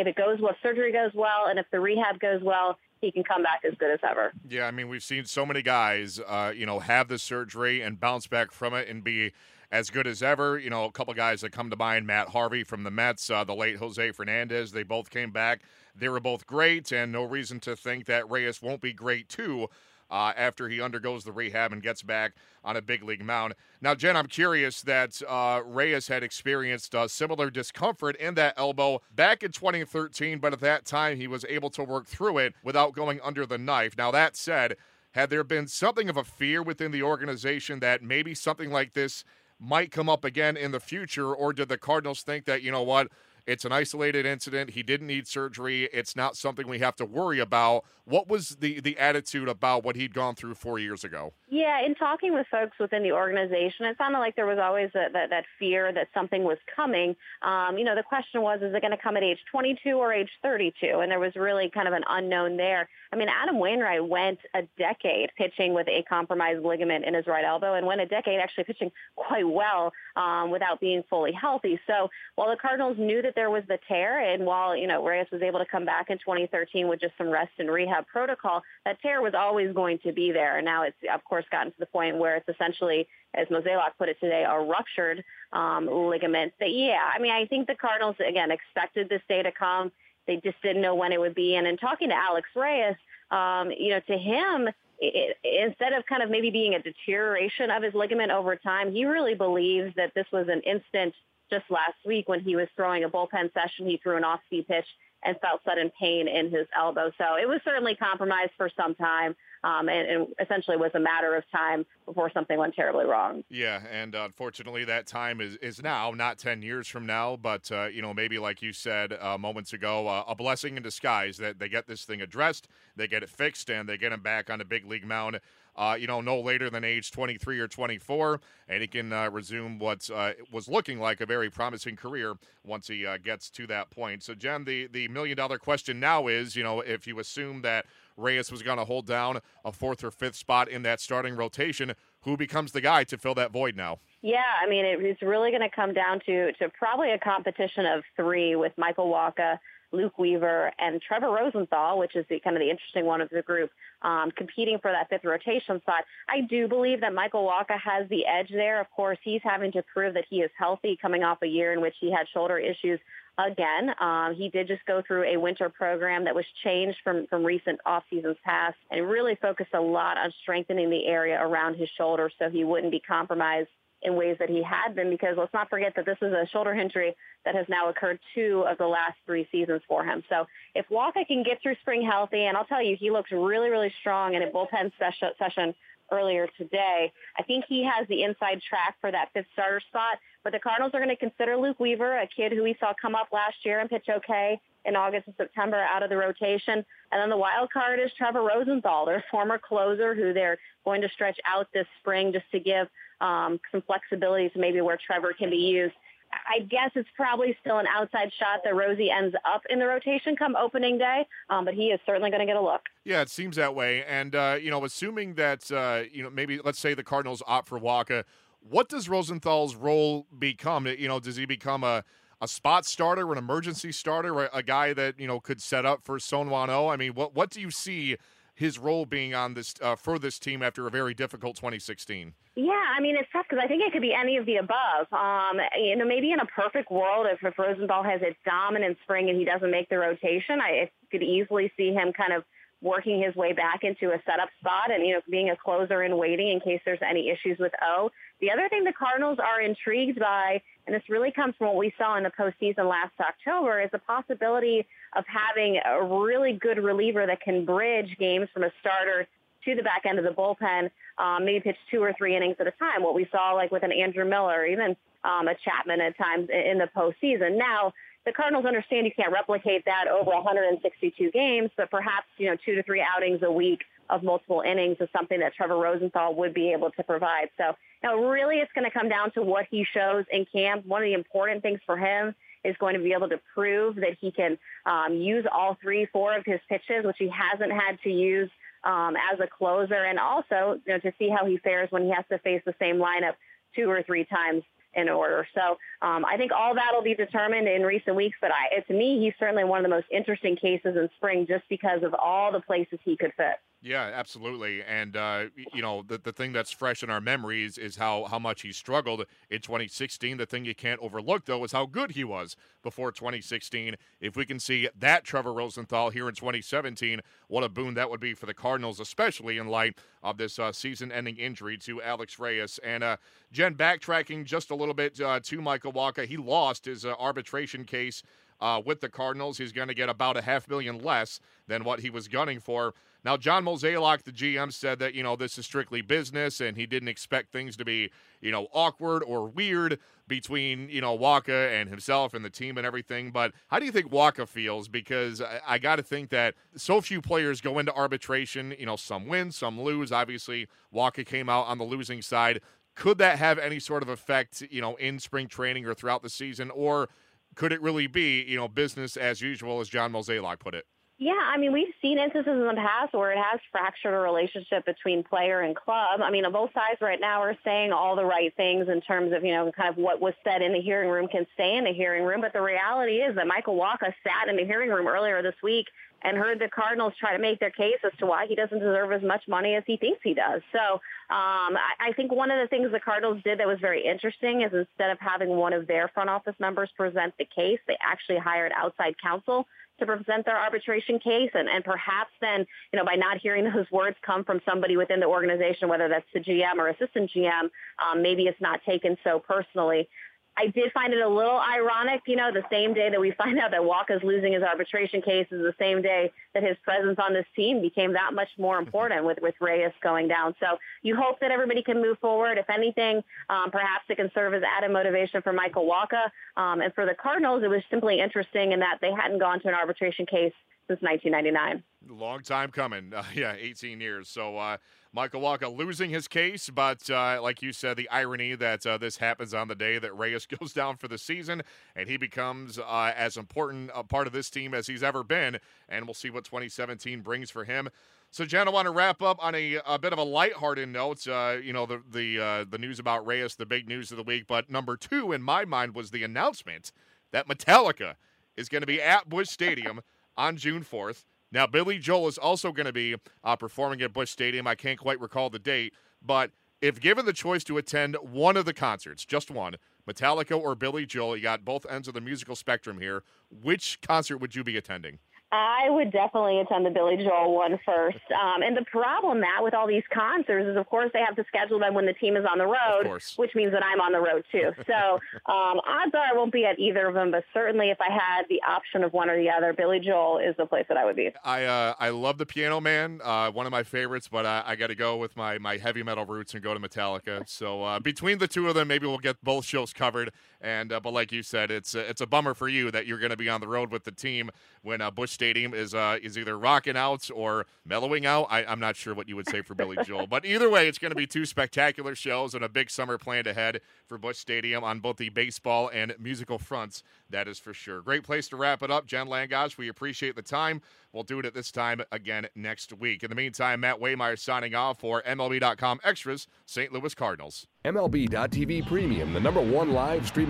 if 0.00 0.06
it 0.06 0.16
goes 0.16 0.38
well, 0.40 0.52
if 0.52 0.56
surgery 0.62 0.92
goes 0.92 1.12
well, 1.14 1.46
and 1.48 1.58
if 1.58 1.66
the 1.70 1.80
rehab 1.80 2.18
goes 2.20 2.40
well, 2.42 2.78
he 3.00 3.10
can 3.10 3.24
come 3.24 3.42
back 3.42 3.60
as 3.66 3.76
good 3.78 3.90
as 3.92 4.00
ever. 4.08 4.32
Yeah, 4.48 4.66
I 4.66 4.70
mean, 4.70 4.88
we've 4.88 5.02
seen 5.02 5.24
so 5.24 5.46
many 5.46 5.62
guys, 5.62 6.20
uh, 6.26 6.52
you 6.54 6.66
know, 6.66 6.80
have 6.80 7.08
the 7.08 7.18
surgery 7.18 7.80
and 7.80 7.98
bounce 7.98 8.26
back 8.26 8.52
from 8.52 8.74
it 8.74 8.88
and 8.88 9.02
be 9.02 9.32
as 9.72 9.90
good 9.90 10.06
as 10.06 10.22
ever. 10.22 10.58
You 10.58 10.70
know, 10.70 10.84
a 10.84 10.92
couple 10.92 11.14
guys 11.14 11.40
that 11.40 11.52
come 11.52 11.70
to 11.70 11.76
mind, 11.76 12.06
Matt 12.06 12.30
Harvey 12.30 12.64
from 12.64 12.82
the 12.82 12.90
Mets, 12.90 13.30
uh, 13.30 13.44
the 13.44 13.54
late 13.54 13.76
Jose 13.76 14.12
Fernandez, 14.12 14.72
they 14.72 14.82
both 14.82 15.10
came 15.10 15.30
back. 15.30 15.62
They 15.94 16.08
were 16.08 16.20
both 16.20 16.46
great, 16.46 16.92
and 16.92 17.12
no 17.12 17.24
reason 17.24 17.60
to 17.60 17.76
think 17.76 18.06
that 18.06 18.30
Reyes 18.30 18.62
won't 18.62 18.80
be 18.80 18.92
great 18.92 19.28
too. 19.28 19.68
Uh, 20.10 20.32
after 20.36 20.68
he 20.68 20.80
undergoes 20.80 21.22
the 21.22 21.30
rehab 21.30 21.72
and 21.72 21.82
gets 21.82 22.02
back 22.02 22.32
on 22.64 22.76
a 22.76 22.82
big 22.82 23.02
league 23.02 23.24
mound. 23.24 23.54
Now, 23.80 23.94
Jen, 23.94 24.16
I'm 24.16 24.26
curious 24.26 24.82
that 24.82 25.22
uh, 25.28 25.62
Reyes 25.64 26.08
had 26.08 26.22
experienced 26.22 26.94
uh, 26.94 27.06
similar 27.06 27.48
discomfort 27.48 28.16
in 28.16 28.34
that 28.34 28.54
elbow 28.56 29.02
back 29.14 29.42
in 29.42 29.52
2013, 29.52 30.38
but 30.38 30.52
at 30.52 30.60
that 30.60 30.84
time 30.84 31.16
he 31.16 31.28
was 31.28 31.44
able 31.48 31.70
to 31.70 31.84
work 31.84 32.06
through 32.06 32.38
it 32.38 32.54
without 32.64 32.92
going 32.92 33.20
under 33.22 33.46
the 33.46 33.58
knife. 33.58 33.96
Now, 33.96 34.10
that 34.10 34.36
said, 34.36 34.76
had 35.12 35.30
there 35.30 35.44
been 35.44 35.66
something 35.66 36.08
of 36.08 36.16
a 36.16 36.24
fear 36.24 36.62
within 36.62 36.92
the 36.92 37.02
organization 37.02 37.80
that 37.80 38.02
maybe 38.02 38.34
something 38.34 38.70
like 38.70 38.92
this 38.92 39.24
might 39.58 39.90
come 39.90 40.08
up 40.08 40.24
again 40.24 40.56
in 40.56 40.72
the 40.72 40.80
future, 40.80 41.34
or 41.34 41.52
did 41.52 41.68
the 41.68 41.78
Cardinals 41.78 42.22
think 42.22 42.46
that, 42.46 42.62
you 42.62 42.70
know 42.70 42.82
what, 42.82 43.08
it's 43.46 43.64
an 43.64 43.72
isolated 43.72 44.26
incident. 44.26 44.70
He 44.70 44.82
didn't 44.82 45.06
need 45.06 45.26
surgery. 45.26 45.88
It's 45.92 46.16
not 46.16 46.36
something 46.36 46.66
we 46.66 46.78
have 46.80 46.96
to 46.96 47.04
worry 47.04 47.38
about. 47.38 47.84
What 48.04 48.28
was 48.28 48.56
the 48.56 48.80
the 48.80 48.98
attitude 48.98 49.48
about 49.48 49.84
what 49.84 49.96
he'd 49.96 50.14
gone 50.14 50.34
through 50.34 50.54
four 50.54 50.78
years 50.78 51.04
ago? 51.04 51.32
Yeah, 51.48 51.84
in 51.84 51.94
talking 51.94 52.32
with 52.32 52.46
folks 52.50 52.78
within 52.78 53.02
the 53.02 53.12
organization, 53.12 53.86
it 53.86 53.96
sounded 53.98 54.18
like 54.18 54.36
there 54.36 54.46
was 54.46 54.58
always 54.62 54.90
a, 54.94 55.12
that, 55.12 55.30
that 55.30 55.44
fear 55.58 55.92
that 55.92 56.08
something 56.14 56.44
was 56.44 56.58
coming. 56.74 57.16
Um, 57.42 57.76
you 57.76 57.84
know, 57.84 57.94
the 57.94 58.02
question 58.02 58.42
was, 58.42 58.60
is 58.62 58.74
it 58.74 58.80
going 58.80 58.92
to 58.92 59.02
come 59.02 59.16
at 59.16 59.22
age 59.22 59.38
22 59.50 59.90
or 59.90 60.12
age 60.12 60.30
32? 60.42 61.00
And 61.00 61.10
there 61.10 61.18
was 61.18 61.34
really 61.36 61.70
kind 61.72 61.88
of 61.88 61.94
an 61.94 62.02
unknown 62.08 62.56
there. 62.56 62.88
I 63.12 63.16
mean, 63.16 63.28
Adam 63.28 63.58
Wainwright 63.58 64.06
went 64.06 64.38
a 64.54 64.62
decade 64.78 65.30
pitching 65.36 65.74
with 65.74 65.88
a 65.88 66.04
compromised 66.08 66.64
ligament 66.64 67.04
in 67.04 67.14
his 67.14 67.26
right 67.26 67.44
elbow 67.44 67.74
and 67.74 67.86
went 67.86 68.00
a 68.00 68.06
decade 68.06 68.38
actually 68.40 68.64
pitching 68.64 68.92
quite 69.16 69.48
well 69.48 69.92
um, 70.16 70.50
without 70.50 70.80
being 70.80 71.02
fully 71.10 71.32
healthy. 71.32 71.80
So 71.86 72.08
while 72.36 72.50
the 72.50 72.56
Cardinals 72.56 72.96
knew 72.98 73.22
that 73.22 73.29
there 73.34 73.50
was 73.50 73.62
the 73.68 73.78
tear, 73.88 74.20
and 74.20 74.44
while, 74.44 74.76
you 74.76 74.86
know, 74.86 75.04
Reyes 75.04 75.26
was 75.30 75.42
able 75.42 75.58
to 75.58 75.66
come 75.66 75.84
back 75.84 76.10
in 76.10 76.18
2013 76.18 76.88
with 76.88 77.00
just 77.00 77.14
some 77.18 77.28
rest 77.28 77.52
and 77.58 77.70
rehab 77.70 78.06
protocol, 78.06 78.62
that 78.84 79.00
tear 79.00 79.22
was 79.22 79.34
always 79.34 79.74
going 79.74 79.98
to 80.04 80.12
be 80.12 80.32
there. 80.32 80.58
And 80.58 80.64
now 80.64 80.82
it's, 80.84 80.96
of 81.12 81.24
course, 81.24 81.44
gotten 81.50 81.72
to 81.72 81.78
the 81.78 81.86
point 81.86 82.16
where 82.16 82.36
it's 82.36 82.48
essentially, 82.48 83.08
as 83.34 83.48
Mozeliak 83.48 83.96
put 83.98 84.08
it 84.08 84.18
today, 84.20 84.44
a 84.48 84.58
ruptured 84.58 85.24
um, 85.52 85.86
ligament. 85.86 86.52
But 86.58 86.72
yeah, 86.72 87.10
I 87.14 87.18
mean, 87.18 87.32
I 87.32 87.46
think 87.46 87.66
the 87.66 87.74
Cardinals, 87.74 88.16
again, 88.26 88.50
expected 88.50 89.08
this 89.08 89.22
day 89.28 89.42
to 89.42 89.52
come. 89.52 89.92
They 90.26 90.36
just 90.36 90.60
didn't 90.62 90.82
know 90.82 90.94
when 90.94 91.12
it 91.12 91.20
would 91.20 91.34
be. 91.34 91.56
And 91.56 91.66
in 91.66 91.76
talking 91.76 92.10
to 92.10 92.14
Alex 92.14 92.48
Reyes, 92.54 92.96
um, 93.30 93.70
you 93.70 93.90
know, 93.90 94.00
to 94.00 94.18
him, 94.18 94.68
it, 95.00 95.36
instead 95.42 95.92
of 95.92 96.04
kind 96.06 96.22
of 96.22 96.30
maybe 96.30 96.50
being 96.50 96.74
a 96.74 96.82
deterioration 96.82 97.70
of 97.70 97.82
his 97.82 97.94
ligament 97.94 98.30
over 98.30 98.56
time, 98.56 98.92
he 98.92 99.04
really 99.04 99.34
believes 99.34 99.94
that 99.96 100.12
this 100.14 100.26
was 100.32 100.46
an 100.48 100.60
instant 100.60 101.14
just 101.50 101.64
last 101.70 101.96
week 102.06 102.28
when 102.28 102.40
he 102.40 102.56
was 102.56 102.68
throwing 102.76 103.04
a 103.04 103.08
bullpen 103.08 103.52
session. 103.52 103.86
He 103.86 103.98
threw 104.02 104.16
an 104.16 104.24
off-speed 104.24 104.68
pitch 104.68 104.86
and 105.22 105.38
felt 105.40 105.60
sudden 105.64 105.90
pain 106.00 106.28
in 106.28 106.50
his 106.50 106.66
elbow. 106.76 107.10
So 107.18 107.36
it 107.40 107.46
was 107.46 107.60
certainly 107.64 107.94
compromised 107.94 108.52
for 108.56 108.70
some 108.74 108.94
time 108.94 109.36
um, 109.62 109.88
and, 109.88 110.08
and, 110.08 110.26
essentially 110.40 110.78
was 110.78 110.92
a 110.94 111.00
matter 111.00 111.36
of 111.36 111.44
time 111.50 111.84
before 112.06 112.30
something 112.32 112.58
went 112.58 112.74
terribly 112.74 113.04
wrong. 113.04 113.44
Yeah, 113.50 113.82
and 113.90 114.14
uh, 114.14 114.22
unfortunately, 114.24 114.84
that 114.86 115.06
time 115.06 115.40
is, 115.42 115.56
is 115.56 115.82
now, 115.82 116.12
not 116.12 116.38
10 116.38 116.62
years 116.62 116.88
from 116.88 117.04
now, 117.04 117.36
but, 117.36 117.70
uh, 117.70 117.86
you 117.86 118.00
know, 118.00 118.14
maybe 118.14 118.38
like 118.38 118.62
you 118.62 118.72
said 118.72 119.12
uh, 119.12 119.36
moments 119.36 119.74
ago, 119.74 120.08
uh, 120.08 120.24
a 120.26 120.34
blessing 120.34 120.78
in 120.78 120.82
disguise 120.82 121.36
that 121.36 121.58
they 121.58 121.68
get 121.68 121.86
this 121.86 122.04
thing 122.04 122.22
addressed, 122.22 122.68
they 122.96 123.06
get 123.06 123.22
it 123.22 123.28
fixed, 123.28 123.68
and 123.70 123.88
they 123.88 123.98
get 123.98 124.12
him 124.12 124.22
back 124.22 124.48
on 124.48 124.60
a 124.62 124.64
big 124.64 124.86
league 124.86 125.06
mound. 125.06 125.40
Uh, 125.76 125.96
you 125.98 126.06
know, 126.06 126.20
no 126.20 126.38
later 126.40 126.68
than 126.68 126.84
age 126.84 127.10
23 127.10 127.58
or 127.58 127.68
24, 127.68 128.40
and 128.68 128.82
he 128.82 128.86
can 128.86 129.12
uh, 129.12 129.30
resume 129.30 129.78
what 129.78 130.08
uh, 130.14 130.32
was 130.52 130.68
looking 130.68 130.98
like 130.98 131.20
a 131.20 131.26
very 131.26 131.48
promising 131.48 131.96
career 131.96 132.34
once 132.64 132.88
he 132.88 133.06
uh, 133.06 133.16
gets 133.16 133.48
to 133.50 133.66
that 133.66 133.90
point. 133.90 134.22
So, 134.22 134.34
Jen, 134.34 134.64
the, 134.64 134.88
the 134.88 135.08
million 135.08 135.36
dollar 135.36 135.58
question 135.58 135.98
now 135.98 136.26
is, 136.26 136.56
you 136.56 136.62
know, 136.62 136.80
if 136.80 137.06
you 137.06 137.18
assume 137.18 137.62
that 137.62 137.86
Reyes 138.20 138.50
was 138.50 138.62
going 138.62 138.78
to 138.78 138.84
hold 138.84 139.06
down 139.06 139.40
a 139.64 139.72
fourth 139.72 140.04
or 140.04 140.10
fifth 140.10 140.36
spot 140.36 140.68
in 140.68 140.82
that 140.82 141.00
starting 141.00 141.34
rotation. 141.34 141.94
Who 142.22 142.36
becomes 142.36 142.72
the 142.72 142.82
guy 142.82 143.04
to 143.04 143.16
fill 143.16 143.34
that 143.36 143.50
void 143.50 143.76
now? 143.76 143.98
Yeah, 144.20 144.42
I 144.62 144.68
mean, 144.68 144.84
it's 144.84 145.22
really 145.22 145.50
going 145.50 145.62
to 145.62 145.74
come 145.74 145.94
down 145.94 146.20
to 146.26 146.52
to 146.54 146.68
probably 146.68 147.12
a 147.12 147.18
competition 147.18 147.86
of 147.86 148.04
three 148.14 148.56
with 148.56 148.72
Michael 148.76 149.10
Wacha, 149.10 149.58
Luke 149.92 150.18
Weaver, 150.18 150.72
and 150.78 151.00
Trevor 151.00 151.30
Rosenthal, 151.30 151.98
which 151.98 152.16
is 152.16 152.24
the 152.28 152.40
kind 152.40 152.56
of 152.56 152.60
the 152.60 152.70
interesting 152.70 153.04
one 153.04 153.20
of 153.20 153.28
the 153.30 153.42
group, 153.42 153.70
um, 154.02 154.30
competing 154.36 154.78
for 154.80 154.90
that 154.90 155.08
fifth 155.08 155.24
rotation 155.24 155.80
spot. 155.80 156.04
I 156.28 156.42
do 156.42 156.68
believe 156.68 157.00
that 157.00 157.12
Michael 157.12 157.46
Wacha 157.46 157.78
has 157.80 158.08
the 158.08 158.26
edge 158.26 158.50
there. 158.50 158.80
Of 158.80 158.90
course, 158.90 159.18
he's 159.22 159.40
having 159.42 159.72
to 159.72 159.82
prove 159.82 160.14
that 160.14 160.24
he 160.28 160.36
is 160.36 160.50
healthy 160.58 160.98
coming 161.00 161.22
off 161.22 161.38
a 161.42 161.46
year 161.46 161.72
in 161.72 161.80
which 161.80 161.94
he 162.00 162.10
had 162.10 162.26
shoulder 162.32 162.58
issues 162.58 163.00
again. 163.38 163.90
Um, 164.00 164.34
he 164.34 164.48
did 164.48 164.68
just 164.68 164.84
go 164.86 165.02
through 165.06 165.24
a 165.24 165.38
winter 165.38 165.68
program 165.68 166.24
that 166.24 166.34
was 166.34 166.44
changed 166.64 166.98
from, 167.02 167.26
from 167.28 167.44
recent 167.44 167.80
off 167.86 168.04
seasons 168.10 168.36
past 168.44 168.76
and 168.90 169.08
really 169.08 169.36
focused 169.40 169.74
a 169.74 169.80
lot 169.80 170.18
on 170.18 170.32
strengthening 170.42 170.90
the 170.90 171.06
area 171.06 171.40
around 171.40 171.76
his 171.76 171.88
shoulder 171.96 172.30
so 172.38 172.50
he 172.50 172.64
wouldn't 172.64 172.92
be 172.92 173.00
compromised 173.00 173.68
in 174.02 174.16
ways 174.16 174.36
that 174.38 174.48
he 174.48 174.62
had 174.62 174.94
been 174.94 175.10
because 175.10 175.36
let's 175.36 175.52
not 175.52 175.68
forget 175.68 175.92
that 175.96 176.06
this 176.06 176.18
is 176.22 176.32
a 176.32 176.46
shoulder 176.52 176.72
injury 176.72 177.14
that 177.44 177.54
has 177.54 177.66
now 177.68 177.88
occurred 177.88 178.18
two 178.34 178.64
of 178.68 178.78
the 178.78 178.86
last 178.86 179.16
three 179.26 179.46
seasons 179.52 179.82
for 179.86 180.04
him. 180.04 180.22
So 180.28 180.46
if 180.74 180.86
Wacha 180.88 181.26
can 181.26 181.42
get 181.42 181.60
through 181.62 181.76
spring 181.82 182.02
healthy, 182.02 182.44
and 182.46 182.56
I'll 182.56 182.64
tell 182.64 182.82
you, 182.82 182.96
he 182.98 183.10
looks 183.10 183.30
really, 183.30 183.68
really 183.68 183.92
strong 184.00 184.34
in 184.34 184.42
a 184.42 184.46
bullpen 184.46 184.92
session 185.38 185.74
earlier 186.12 186.48
today. 186.58 187.12
I 187.38 187.42
think 187.42 187.64
he 187.68 187.84
has 187.84 188.06
the 188.08 188.22
inside 188.22 188.60
track 188.68 188.96
for 189.00 189.12
that 189.12 189.28
fifth 189.32 189.46
starter 189.52 189.80
spot, 189.88 190.18
but 190.42 190.52
the 190.52 190.58
Cardinals 190.58 190.92
are 190.94 190.98
going 190.98 191.10
to 191.10 191.16
consider 191.16 191.56
Luke 191.56 191.78
Weaver, 191.78 192.18
a 192.18 192.26
kid 192.26 192.52
who 192.52 192.62
we 192.62 192.76
saw 192.80 192.92
come 193.00 193.14
up 193.14 193.28
last 193.32 193.56
year 193.64 193.80
and 193.80 193.88
pitch 193.88 194.06
okay 194.08 194.60
in 194.84 194.96
August 194.96 195.26
and 195.26 195.36
September 195.36 195.76
out 195.76 196.02
of 196.02 196.10
the 196.10 196.16
rotation. 196.16 196.84
And 197.12 197.20
then 197.20 197.30
the 197.30 197.36
wild 197.36 197.70
card 197.70 198.00
is 198.00 198.10
Trevor 198.16 198.42
Rosenthal, 198.42 199.06
their 199.06 199.24
former 199.30 199.58
closer 199.58 200.14
who 200.14 200.32
they're 200.32 200.58
going 200.84 201.02
to 201.02 201.08
stretch 201.10 201.38
out 201.46 201.68
this 201.72 201.86
spring 202.00 202.32
just 202.32 202.50
to 202.52 202.60
give 202.60 202.88
um, 203.20 203.60
some 203.70 203.82
flexibility 203.82 204.48
to 204.50 204.58
maybe 204.58 204.80
where 204.80 204.98
Trevor 205.04 205.32
can 205.32 205.50
be 205.50 205.56
used. 205.56 205.94
I 206.32 206.60
guess 206.60 206.90
it's 206.94 207.08
probably 207.16 207.56
still 207.60 207.78
an 207.78 207.86
outside 207.88 208.30
shot 208.38 208.60
that 208.64 208.74
Rosie 208.74 209.10
ends 209.10 209.34
up 209.52 209.62
in 209.68 209.80
the 209.80 209.86
rotation 209.86 210.36
come 210.36 210.54
opening 210.54 210.96
day, 210.96 211.26
um, 211.48 211.64
but 211.64 211.74
he 211.74 211.86
is 211.86 211.98
certainly 212.06 212.30
going 212.30 212.38
to 212.38 212.46
get 212.46 212.54
a 212.54 212.60
look. 212.60 212.82
Yeah, 213.04 213.20
it 213.20 213.28
seems 213.28 213.56
that 213.56 213.74
way. 213.74 214.04
And, 214.04 214.36
uh, 214.36 214.56
you 214.60 214.70
know, 214.70 214.84
assuming 214.84 215.34
that, 215.34 215.72
uh, 215.72 216.04
you 216.12 216.22
know, 216.22 216.30
maybe 216.30 216.60
let's 216.64 216.78
say 216.78 216.94
the 216.94 217.02
Cardinals 217.02 217.42
opt 217.48 217.68
for 217.68 217.80
Wacha, 217.80 218.22
what 218.60 218.88
does 218.88 219.08
Rosenthal's 219.08 219.74
role 219.74 220.26
become? 220.38 220.86
You 220.86 221.08
know, 221.08 221.18
does 221.18 221.34
he 221.34 221.46
become 221.46 221.82
a, 221.82 222.04
a 222.40 222.46
spot 222.46 222.86
starter 222.86 223.32
an 223.32 223.38
emergency 223.38 223.90
starter, 223.90 224.32
or 224.32 224.50
a 224.52 224.62
guy 224.62 224.92
that, 224.92 225.18
you 225.18 225.26
know, 225.26 225.40
could 225.40 225.60
set 225.60 225.84
up 225.84 226.04
for 226.04 226.18
Seung-Hwan 226.18 226.70
Oh? 226.70 226.86
I 226.86 226.96
mean, 226.96 227.14
what, 227.14 227.34
what 227.34 227.50
do 227.50 227.60
you 227.60 227.72
see 227.72 228.16
his 228.60 228.78
role 228.78 229.06
being 229.06 229.34
on 229.34 229.54
this 229.54 229.74
uh, 229.80 229.96
for 229.96 230.18
this 230.18 230.38
team 230.38 230.62
after 230.62 230.86
a 230.86 230.90
very 230.90 231.14
difficult 231.14 231.56
2016? 231.56 232.34
Yeah, 232.56 232.72
I 232.94 233.00
mean 233.00 233.16
it's 233.16 233.28
tough 233.32 233.46
because 233.48 233.62
I 233.64 233.66
think 233.66 233.82
it 233.82 233.90
could 233.90 234.02
be 234.02 234.12
any 234.12 234.36
of 234.36 234.44
the 234.44 234.56
above. 234.56 235.10
Um, 235.12 235.56
you 235.80 235.96
know, 235.96 236.04
maybe 236.04 236.30
in 236.30 236.40
a 236.40 236.44
perfect 236.44 236.90
world, 236.90 237.26
if, 237.32 237.42
if 237.42 237.58
Rosenthal 237.58 238.04
has 238.04 238.20
a 238.20 238.36
dominant 238.44 238.98
spring 239.02 239.30
and 239.30 239.38
he 239.38 239.46
doesn't 239.46 239.70
make 239.70 239.88
the 239.88 239.96
rotation, 239.96 240.60
I, 240.60 240.84
I 240.84 240.90
could 241.10 241.22
easily 241.22 241.72
see 241.78 241.94
him 241.94 242.12
kind 242.12 242.34
of 242.34 242.44
working 242.82 243.22
his 243.22 243.34
way 243.36 243.52
back 243.52 243.80
into 243.82 244.12
a 244.12 244.22
setup 244.24 244.48
spot 244.58 244.90
and, 244.90 245.06
you 245.06 245.14
know, 245.14 245.20
being 245.30 245.50
a 245.50 245.56
closer 245.56 246.02
and 246.02 246.16
waiting 246.16 246.48
in 246.50 246.60
case 246.60 246.80
there's 246.84 247.00
any 247.08 247.28
issues 247.28 247.58
with 247.58 247.72
O. 247.82 248.10
The 248.40 248.50
other 248.50 248.68
thing 248.68 248.84
the 248.84 248.92
Cardinals 248.92 249.38
are 249.38 249.60
intrigued 249.60 250.18
by, 250.18 250.62
and 250.86 250.94
this 250.94 251.02
really 251.08 251.30
comes 251.30 251.54
from 251.58 251.68
what 251.68 251.76
we 251.76 251.92
saw 251.98 252.16
in 252.16 252.22
the 252.22 252.30
postseason 252.30 252.88
last 252.88 253.12
October, 253.20 253.82
is 253.82 253.90
the 253.92 253.98
possibility 253.98 254.86
of 255.14 255.24
having 255.26 255.78
a 255.84 256.02
really 256.02 256.54
good 256.54 256.78
reliever 256.78 257.26
that 257.26 257.42
can 257.42 257.66
bridge 257.66 258.16
games 258.18 258.48
from 258.54 258.64
a 258.64 258.70
starter 258.80 259.26
to 259.64 259.74
the 259.74 259.82
back 259.82 260.06
end 260.08 260.18
of 260.18 260.24
the 260.24 260.30
bullpen, 260.30 260.90
um, 261.18 261.44
maybe 261.44 261.60
pitch 261.60 261.76
two 261.90 262.02
or 262.02 262.14
three 262.16 262.34
innings 262.34 262.56
at 262.60 262.66
a 262.66 262.70
time. 262.72 263.02
What 263.02 263.14
we 263.14 263.28
saw 263.30 263.52
like 263.52 263.70
with 263.70 263.82
an 263.82 263.92
Andrew 263.92 264.24
Miller, 264.24 264.64
even 264.64 264.96
um, 265.22 265.48
a 265.48 265.54
Chapman 265.54 266.00
at 266.00 266.16
times 266.16 266.48
in 266.48 266.78
the 266.78 266.88
postseason. 266.96 267.58
Now, 267.58 267.92
the 268.26 268.32
Cardinals 268.32 268.66
understand 268.66 269.06
you 269.06 269.12
can't 269.14 269.32
replicate 269.32 269.84
that 269.86 270.06
over 270.08 270.30
162 270.30 271.30
games, 271.30 271.70
but 271.76 271.90
perhaps, 271.90 272.26
you 272.36 272.46
know, 272.46 272.56
two 272.64 272.74
to 272.74 272.82
three 272.82 273.02
outings 273.02 273.40
a 273.42 273.50
week 273.50 273.80
of 274.10 274.22
multiple 274.22 274.62
innings 274.66 274.96
is 275.00 275.08
something 275.12 275.40
that 275.40 275.54
Trevor 275.54 275.76
Rosenthal 275.76 276.34
would 276.34 276.52
be 276.52 276.72
able 276.72 276.90
to 276.90 277.02
provide. 277.02 277.48
So 277.56 277.74
now 278.02 278.16
really 278.16 278.56
it's 278.56 278.72
going 278.74 278.84
to 278.84 278.90
come 278.90 279.08
down 279.08 279.32
to 279.32 279.42
what 279.42 279.66
he 279.70 279.86
shows 279.94 280.24
in 280.30 280.44
camp. 280.52 280.84
One 280.84 281.02
of 281.02 281.06
the 281.06 281.14
important 281.14 281.62
things 281.62 281.80
for 281.86 281.96
him 281.96 282.34
is 282.64 282.76
going 282.78 282.94
to 282.94 283.02
be 283.02 283.12
able 283.12 283.28
to 283.30 283.40
prove 283.54 283.96
that 283.96 284.18
he 284.20 284.30
can 284.32 284.58
um, 284.84 285.14
use 285.14 285.46
all 285.50 285.78
three, 285.80 286.06
four 286.12 286.36
of 286.36 286.44
his 286.44 286.60
pitches, 286.68 287.04
which 287.04 287.16
he 287.18 287.30
hasn't 287.30 287.72
had 287.72 287.98
to 288.02 288.10
use 288.10 288.50
um, 288.84 289.14
as 289.32 289.40
a 289.40 289.46
closer, 289.46 290.04
and 290.04 290.18
also 290.18 290.80
you 290.86 290.92
know, 290.92 290.98
to 290.98 291.12
see 291.18 291.28
how 291.28 291.46
he 291.46 291.58
fares 291.58 291.90
when 291.90 292.04
he 292.04 292.10
has 292.10 292.24
to 292.30 292.38
face 292.38 292.62
the 292.66 292.74
same 292.78 292.96
lineup 292.96 293.34
two 293.74 293.88
or 293.88 294.02
three 294.02 294.24
times 294.24 294.62
in 294.94 295.08
order. 295.08 295.46
So 295.54 295.78
um, 296.06 296.24
I 296.24 296.36
think 296.36 296.52
all 296.52 296.74
that 296.74 296.90
will 296.92 297.02
be 297.02 297.14
determined 297.14 297.68
in 297.68 297.82
recent 297.82 298.16
weeks. 298.16 298.36
But 298.40 298.50
I, 298.50 298.80
to 298.80 298.92
me, 298.92 299.20
he's 299.22 299.34
certainly 299.38 299.64
one 299.64 299.78
of 299.78 299.84
the 299.84 299.94
most 299.94 300.06
interesting 300.10 300.56
cases 300.56 300.96
in 300.96 301.08
spring 301.16 301.46
just 301.48 301.64
because 301.68 302.02
of 302.02 302.14
all 302.14 302.52
the 302.52 302.60
places 302.60 302.98
he 303.04 303.16
could 303.16 303.32
fit. 303.36 303.56
Yeah, 303.82 304.10
absolutely. 304.14 304.82
And 304.82 305.16
uh, 305.16 305.44
you 305.72 305.80
know, 305.80 306.02
the 306.06 306.18
the 306.18 306.32
thing 306.32 306.52
that's 306.52 306.70
fresh 306.70 307.02
in 307.02 307.08
our 307.08 307.20
memories 307.20 307.78
is 307.78 307.96
how 307.96 308.24
how 308.24 308.38
much 308.38 308.60
he 308.60 308.72
struggled 308.72 309.24
in 309.48 309.60
2016. 309.62 310.36
The 310.36 310.44
thing 310.44 310.66
you 310.66 310.74
can't 310.74 311.00
overlook 311.00 311.46
though 311.46 311.64
is 311.64 311.72
how 311.72 311.86
good 311.86 312.10
he 312.10 312.22
was 312.22 312.56
before 312.82 313.10
2016. 313.10 313.94
If 314.20 314.36
we 314.36 314.44
can 314.44 314.60
see 314.60 314.90
that 314.98 315.24
Trevor 315.24 315.54
Rosenthal 315.54 316.10
here 316.10 316.28
in 316.28 316.34
2017, 316.34 317.20
what 317.48 317.64
a 317.64 317.70
boon 317.70 317.94
that 317.94 318.10
would 318.10 318.20
be 318.20 318.34
for 318.34 318.44
the 318.44 318.52
Cardinals, 318.52 319.00
especially 319.00 319.56
in 319.56 319.66
light 319.66 319.96
of 320.22 320.36
this 320.36 320.58
uh, 320.58 320.70
season-ending 320.72 321.36
injury 321.38 321.78
to 321.78 322.02
Alex 322.02 322.38
Reyes. 322.38 322.78
And 322.84 323.02
uh, 323.02 323.16
Jen, 323.50 323.74
backtracking 323.76 324.44
just 324.44 324.70
a 324.70 324.74
little 324.74 324.92
bit 324.92 325.18
uh, 325.22 325.40
to 325.44 325.62
Michael 325.62 325.94
Wacha, 325.94 326.26
he 326.26 326.36
lost 326.36 326.84
his 326.84 327.06
uh, 327.06 327.14
arbitration 327.18 327.84
case 327.84 328.22
uh, 328.60 328.80
with 328.84 329.00
the 329.00 329.08
Cardinals. 329.08 329.58
He's 329.58 329.72
going 329.72 329.88
to 329.88 329.94
get 329.94 330.08
about 330.08 330.36
a 330.36 330.42
half 330.42 330.68
million 330.68 330.98
less 330.98 331.40
than 331.66 331.84
what 331.84 332.00
he 332.00 332.10
was 332.10 332.28
gunning 332.28 332.60
for. 332.60 332.94
Now, 333.24 333.36
John 333.36 333.64
Mozeliak, 333.64 334.22
the 334.22 334.32
GM, 334.32 334.72
said 334.72 334.98
that, 335.00 335.14
you 335.14 335.22
know, 335.22 335.36
this 335.36 335.58
is 335.58 335.66
strictly 335.66 336.00
business 336.00 336.60
and 336.60 336.76
he 336.76 336.86
didn't 336.86 337.08
expect 337.08 337.52
things 337.52 337.76
to 337.76 337.84
be, 337.84 338.10
you 338.40 338.50
know, 338.50 338.68
awkward 338.72 339.22
or 339.22 339.46
weird 339.46 339.98
between, 340.26 340.88
you 340.88 341.02
know, 341.02 341.16
Wacha 341.18 341.68
and 341.78 341.90
himself 341.90 342.32
and 342.32 342.44
the 342.44 342.50
team 342.50 342.78
and 342.78 342.86
everything. 342.86 343.30
But 343.30 343.52
how 343.68 343.78
do 343.78 343.84
you 343.84 343.92
think 343.92 344.10
Wacha 344.10 344.48
feels? 344.48 344.88
Because 344.88 345.42
I, 345.42 345.60
I 345.66 345.78
got 345.78 345.96
to 345.96 346.02
think 346.02 346.30
that 346.30 346.54
so 346.76 347.00
few 347.02 347.20
players 347.20 347.60
go 347.60 347.78
into 347.78 347.92
arbitration. 347.94 348.74
You 348.78 348.86
know, 348.86 348.96
some 348.96 349.26
win, 349.26 349.52
some 349.52 349.80
lose. 349.80 350.12
Obviously, 350.12 350.68
Wacha 350.94 351.26
came 351.26 351.50
out 351.50 351.66
on 351.66 351.76
the 351.76 351.84
losing 351.84 352.22
side. 352.22 352.60
Could 352.94 353.18
that 353.18 353.38
have 353.38 353.58
any 353.58 353.78
sort 353.78 354.02
of 354.02 354.08
effect, 354.08 354.62
you 354.70 354.80
know, 354.80 354.96
in 354.96 355.18
spring 355.18 355.46
training 355.46 355.84
or 355.84 355.94
throughout 355.94 356.22
the 356.22 356.30
season? 356.30 356.70
Or 356.70 357.08
could 357.54 357.72
it 357.72 357.80
really 357.82 358.06
be, 358.06 358.42
you 358.42 358.56
know, 358.56 358.68
business 358.68 359.16
as 359.16 359.40
usual, 359.40 359.80
as 359.80 359.88
John 359.88 360.12
Mozeliak 360.12 360.58
put 360.60 360.74
it? 360.74 360.86
Yeah, 361.22 361.36
I 361.36 361.58
mean, 361.58 361.74
we've 361.74 361.92
seen 362.00 362.18
instances 362.18 362.50
in 362.50 362.66
the 362.66 362.72
past 362.76 363.12
where 363.12 363.30
it 363.30 363.36
has 363.36 363.60
fractured 363.70 364.14
a 364.14 364.18
relationship 364.18 364.86
between 364.86 365.22
player 365.22 365.60
and 365.60 365.76
club. 365.76 366.22
I 366.22 366.30
mean, 366.30 366.50
both 366.50 366.72
sides 366.72 367.02
right 367.02 367.20
now 367.20 367.42
are 367.42 367.54
saying 367.62 367.92
all 367.92 368.16
the 368.16 368.24
right 368.24 368.56
things 368.56 368.88
in 368.88 369.02
terms 369.02 369.34
of, 369.34 369.44
you 369.44 369.52
know, 369.52 369.70
kind 369.76 369.90
of 369.90 369.98
what 369.98 370.18
was 370.22 370.32
said 370.42 370.62
in 370.62 370.72
the 370.72 370.80
hearing 370.80 371.10
room 371.10 371.28
can 371.28 371.46
stay 371.52 371.76
in 371.76 371.84
the 371.84 371.92
hearing 371.92 372.24
room. 372.24 372.40
But 372.40 372.54
the 372.54 372.62
reality 372.62 373.16
is 373.16 373.36
that 373.36 373.46
Michael 373.46 373.76
Wacha 373.76 374.14
sat 374.24 374.48
in 374.48 374.56
the 374.56 374.64
hearing 374.64 374.88
room 374.88 375.06
earlier 375.06 375.42
this 375.42 375.56
week 375.62 375.84
and 376.22 376.36
heard 376.36 376.58
the 376.58 376.68
Cardinals 376.68 377.14
try 377.18 377.32
to 377.34 377.42
make 377.42 377.60
their 377.60 377.70
case 377.70 377.98
as 378.04 378.12
to 378.18 378.26
why 378.26 378.46
he 378.46 378.54
doesn't 378.54 378.78
deserve 378.78 379.12
as 379.12 379.22
much 379.22 379.42
money 379.48 379.74
as 379.74 379.84
he 379.86 379.96
thinks 379.96 380.20
he 380.22 380.34
does. 380.34 380.62
So 380.72 380.94
um, 381.34 381.76
I, 381.76 382.10
I 382.10 382.12
think 382.14 382.32
one 382.32 382.50
of 382.50 382.60
the 382.60 382.68
things 382.68 382.90
the 382.92 383.00
Cardinals 383.00 383.42
did 383.44 383.58
that 383.60 383.66
was 383.66 383.78
very 383.80 384.04
interesting 384.04 384.62
is 384.62 384.72
instead 384.72 385.10
of 385.10 385.18
having 385.20 385.48
one 385.50 385.72
of 385.72 385.86
their 385.86 386.08
front 386.08 386.30
office 386.30 386.56
members 386.58 386.90
present 386.96 387.34
the 387.38 387.46
case, 387.46 387.78
they 387.86 387.96
actually 388.02 388.38
hired 388.38 388.72
outside 388.76 389.14
counsel 389.22 389.66
to 390.00 390.06
present 390.06 390.44
their 390.44 390.58
arbitration 390.58 391.18
case 391.18 391.50
and, 391.54 391.68
and 391.68 391.84
perhaps 391.84 392.30
then, 392.40 392.66
you 392.92 392.98
know, 392.98 393.04
by 393.04 393.14
not 393.14 393.38
hearing 393.38 393.64
those 393.64 393.86
words 393.92 394.16
come 394.26 394.44
from 394.44 394.60
somebody 394.68 394.96
within 394.96 395.20
the 395.20 395.26
organization, 395.26 395.88
whether 395.88 396.08
that's 396.08 396.26
the 396.34 396.40
GM 396.40 396.78
or 396.78 396.88
assistant 396.88 397.30
GM, 397.34 397.70
um, 398.04 398.22
maybe 398.22 398.44
it's 398.44 398.60
not 398.60 398.80
taken 398.84 399.16
so 399.22 399.38
personally. 399.38 400.08
I 400.56 400.66
did 400.66 400.92
find 400.92 401.12
it 401.12 401.20
a 401.20 401.28
little 401.28 401.58
ironic, 401.58 402.22
you 402.26 402.36
know, 402.36 402.50
the 402.52 402.64
same 402.70 402.92
day 402.92 403.08
that 403.10 403.20
we 403.20 403.30
find 403.38 403.58
out 403.58 403.70
that 403.70 403.80
Wacha's 403.80 404.22
losing 404.22 404.52
his 404.52 404.62
arbitration 404.62 405.22
case 405.22 405.46
is 405.50 405.62
the 405.62 405.74
same 405.78 406.02
day 406.02 406.32
that 406.54 406.62
his 406.62 406.76
presence 406.82 407.18
on 407.18 407.32
this 407.32 407.46
team 407.56 407.80
became 407.80 408.12
that 408.12 408.34
much 408.34 408.48
more 408.58 408.78
important 408.78 409.24
with, 409.24 409.38
with 409.40 409.54
Reyes 409.60 409.92
going 410.02 410.28
down. 410.28 410.54
So 410.60 410.78
you 411.02 411.16
hope 411.16 411.40
that 411.40 411.50
everybody 411.50 411.82
can 411.82 412.02
move 412.02 412.18
forward. 412.18 412.58
If 412.58 412.68
anything, 412.68 413.22
um, 413.48 413.70
perhaps 413.70 414.04
it 414.08 414.16
can 414.16 414.30
serve 414.34 414.54
as 414.54 414.62
added 414.62 414.92
motivation 414.92 415.42
for 415.42 415.52
Michael 415.52 415.86
Wacha. 415.86 416.30
Um, 416.60 416.80
and 416.80 416.92
for 416.94 417.06
the 417.06 417.14
Cardinals, 417.14 417.62
it 417.64 417.68
was 417.68 417.82
simply 417.90 418.20
interesting 418.20 418.72
in 418.72 418.80
that 418.80 418.98
they 419.00 419.12
hadn't 419.12 419.38
gone 419.38 419.60
to 419.60 419.68
an 419.68 419.74
arbitration 419.74 420.26
case 420.26 420.52
since 420.90 421.02
1999. 421.02 421.84
Long 422.08 422.42
time 422.42 422.70
coming. 422.70 423.12
Uh, 423.20 423.24
yeah, 423.34 423.54
18 423.58 424.00
years. 424.00 424.28
So, 424.28 424.56
uh, 424.56 424.78
Michael 425.12 425.42
Wacha 425.42 425.76
losing 425.76 426.08
his 426.08 426.26
case, 426.26 426.70
but 426.70 427.10
uh, 427.10 427.40
like 427.42 427.60
you 427.60 427.72
said, 427.72 427.96
the 427.96 428.08
irony 428.08 428.54
that 428.54 428.86
uh, 428.86 428.96
this 428.96 429.18
happens 429.18 429.52
on 429.52 429.68
the 429.68 429.74
day 429.74 429.98
that 429.98 430.16
Reyes 430.16 430.46
goes 430.60 430.72
down 430.72 430.96
for 430.96 431.06
the 431.06 431.18
season 431.18 431.62
and 431.94 432.08
he 432.08 432.16
becomes 432.16 432.78
uh, 432.78 433.12
as 433.14 433.36
important 433.36 433.90
a 433.94 434.04
part 434.04 434.26
of 434.26 434.32
this 434.32 434.48
team 434.48 434.72
as 434.72 434.86
he's 434.86 435.02
ever 435.02 435.22
been. 435.22 435.58
And 435.88 436.06
we'll 436.06 436.14
see 436.14 436.30
what 436.30 436.44
2017 436.44 437.20
brings 437.20 437.50
for 437.50 437.64
him. 437.64 437.90
So, 438.30 438.44
Jen, 438.44 438.68
I 438.68 438.70
want 438.70 438.86
to 438.86 438.92
wrap 438.92 439.20
up 439.20 439.44
on 439.44 439.54
a, 439.54 439.80
a 439.84 439.98
bit 439.98 440.12
of 440.12 440.18
a 440.18 440.24
lighthearted 440.24 440.88
note. 440.88 441.26
Uh, 441.26 441.56
you 441.62 441.72
know, 441.72 441.84
the 441.84 442.00
the 442.10 442.38
uh, 442.38 442.64
the 442.70 442.78
news 442.78 442.98
about 442.98 443.26
Reyes, 443.26 443.56
the 443.56 443.66
big 443.66 443.88
news 443.88 444.12
of 444.12 444.16
the 444.16 444.22
week. 444.22 444.46
But 444.46 444.70
number 444.70 444.96
two 444.96 445.32
in 445.32 445.42
my 445.42 445.64
mind 445.64 445.94
was 445.94 446.10
the 446.10 446.22
announcement 446.22 446.92
that 447.32 447.48
Metallica 447.48 448.14
is 448.56 448.68
going 448.68 448.82
to 448.82 448.86
be 448.86 449.02
at 449.02 449.28
Busch 449.28 449.48
Stadium 449.48 450.00
on 450.40 450.56
June 450.56 450.82
4th. 450.82 451.24
Now, 451.52 451.66
Billy 451.66 451.98
Joel 451.98 452.28
is 452.28 452.38
also 452.38 452.72
going 452.72 452.86
to 452.86 452.92
be 452.92 453.16
uh, 453.44 453.56
performing 453.56 454.00
at 454.00 454.12
Busch 454.12 454.30
Stadium. 454.30 454.66
I 454.66 454.74
can't 454.74 454.98
quite 454.98 455.20
recall 455.20 455.50
the 455.50 455.58
date, 455.58 455.92
but 456.24 456.50
if 456.80 456.98
given 456.98 457.26
the 457.26 457.32
choice 457.32 457.62
to 457.64 457.76
attend 457.76 458.16
one 458.22 458.56
of 458.56 458.64
the 458.64 458.72
concerts, 458.72 459.26
just 459.26 459.50
one, 459.50 459.76
Metallica 460.08 460.58
or 460.58 460.74
Billy 460.74 461.04
Joel, 461.04 461.36
you 461.36 461.42
got 461.42 461.64
both 461.64 461.84
ends 461.90 462.08
of 462.08 462.14
the 462.14 462.20
musical 462.22 462.56
spectrum 462.56 463.00
here. 463.00 463.22
Which 463.50 464.00
concert 464.00 464.38
would 464.38 464.54
you 464.54 464.64
be 464.64 464.78
attending? 464.78 465.18
I 465.52 465.90
would 465.90 466.12
definitely 466.12 466.60
attend 466.60 466.86
the 466.86 466.90
Billy 466.90 467.16
Joel 467.16 467.54
one 467.54 467.78
first. 467.84 468.18
Um, 468.30 468.62
and 468.62 468.76
the 468.76 468.84
problem, 468.84 469.40
Matt, 469.40 469.62
with 469.62 469.74
all 469.74 469.88
these 469.88 470.04
concerts 470.12 470.66
is, 470.66 470.76
of 470.76 470.86
course, 470.86 471.10
they 471.12 471.18
have 471.20 471.34
to 471.36 471.44
schedule 471.48 471.80
them 471.80 471.94
when 471.94 472.06
the 472.06 472.12
team 472.12 472.36
is 472.36 472.44
on 472.50 472.58
the 472.58 472.66
road, 472.66 473.20
which 473.36 473.54
means 473.56 473.72
that 473.72 473.82
I'm 473.82 474.00
on 474.00 474.12
the 474.12 474.20
road 474.20 474.44
too. 474.52 474.70
So 474.86 474.94
um, 475.52 475.80
odds 475.82 476.14
are 476.14 476.20
I 476.20 476.32
won't 476.34 476.52
be 476.52 476.64
at 476.64 476.78
either 476.78 477.06
of 477.08 477.14
them, 477.14 477.32
but 477.32 477.44
certainly 477.52 477.90
if 477.90 477.98
I 478.00 478.12
had 478.12 478.44
the 478.48 478.60
option 478.62 479.02
of 479.02 479.12
one 479.12 479.28
or 479.28 479.36
the 479.36 479.50
other, 479.50 479.72
Billy 479.72 479.98
Joel 479.98 480.38
is 480.38 480.54
the 480.56 480.66
place 480.66 480.86
that 480.88 480.96
I 480.96 481.04
would 481.04 481.16
be. 481.16 481.30
I 481.44 481.64
uh, 481.64 481.94
I 481.98 482.10
love 482.10 482.38
the 482.38 482.46
Piano 482.46 482.80
Man, 482.80 483.20
uh, 483.24 483.50
one 483.50 483.66
of 483.66 483.72
my 483.72 483.82
favorites, 483.82 484.28
but 484.28 484.46
I, 484.46 484.62
I 484.64 484.76
got 484.76 484.88
to 484.88 484.94
go 484.94 485.16
with 485.16 485.36
my 485.36 485.58
my 485.58 485.78
heavy 485.78 486.04
metal 486.04 486.26
roots 486.26 486.54
and 486.54 486.62
go 486.62 486.74
to 486.74 486.80
Metallica. 486.80 487.48
So 487.48 487.82
uh, 487.82 487.98
between 487.98 488.38
the 488.38 488.46
two 488.46 488.68
of 488.68 488.76
them, 488.76 488.86
maybe 488.86 489.06
we'll 489.06 489.18
get 489.18 489.42
both 489.42 489.64
shows 489.64 489.92
covered. 489.92 490.30
And 490.60 490.92
uh, 490.92 491.00
but 491.00 491.12
like 491.12 491.32
you 491.32 491.42
said, 491.42 491.70
it's 491.70 491.94
it's 491.94 492.20
a 492.20 492.26
bummer 492.26 492.54
for 492.54 492.68
you 492.68 492.90
that 492.90 493.06
you're 493.06 493.18
going 493.18 493.30
to 493.30 493.36
be 493.36 493.48
on 493.48 493.60
the 493.60 493.68
road 493.68 493.90
with 493.90 494.04
the 494.04 494.12
team 494.12 494.50
when 494.82 495.00
uh, 495.00 495.10
Busch 495.10 495.30
Stadium 495.30 495.72
is 495.72 495.94
uh, 495.94 496.18
is 496.22 496.36
either 496.36 496.58
rocking 496.58 496.96
out 496.96 497.30
or 497.34 497.66
mellowing 497.84 498.26
out. 498.26 498.46
I, 498.50 498.70
am 498.70 498.80
not 498.80 498.96
sure 498.96 499.14
what 499.14 499.28
you 499.28 499.36
would 499.36 499.48
say 499.48 499.62
for 499.62 499.74
Billy 499.74 499.96
Joel, 500.04 500.26
but 500.26 500.44
either 500.44 500.68
way, 500.68 500.88
it's 500.88 500.98
going 500.98 501.12
to 501.12 501.16
be 501.16 501.26
two 501.26 501.46
spectacular 501.46 502.14
shows 502.14 502.54
and 502.54 502.62
a 502.62 502.68
big 502.68 502.90
summer 502.90 503.16
planned 503.16 503.46
ahead 503.46 503.80
for 504.06 504.18
Busch 504.18 504.38
Stadium 504.38 504.84
on 504.84 505.00
both 505.00 505.16
the 505.16 505.30
baseball 505.30 505.90
and 505.92 506.14
musical 506.18 506.58
fronts. 506.58 507.02
That 507.30 507.48
is 507.48 507.58
for 507.58 507.72
sure. 507.72 508.02
Great 508.02 508.24
place 508.24 508.48
to 508.48 508.56
wrap 508.56 508.82
it 508.82 508.90
up, 508.90 509.06
Jen 509.06 509.28
Langosch. 509.28 509.78
We 509.78 509.88
appreciate 509.88 510.36
the 510.36 510.42
time. 510.42 510.82
We'll 511.12 511.24
do 511.24 511.40
it 511.40 511.46
at 511.46 511.54
this 511.54 511.72
time 511.72 512.02
again 512.12 512.46
next 512.54 512.92
week. 512.92 513.22
In 513.22 513.30
the 513.30 513.36
meantime, 513.36 513.80
Matt 513.80 514.00
Waymeyer 514.00 514.38
signing 514.38 514.74
off 514.74 515.00
for 515.00 515.22
MLB.com 515.22 516.00
Extras, 516.04 516.46
St. 516.66 516.92
Louis 516.92 517.14
Cardinals. 517.14 517.66
MLB.tv 517.84 518.86
Premium, 518.86 519.32
the 519.32 519.40
number 519.40 519.60
one 519.60 519.92
live 519.92 520.26
streaming 520.26 520.49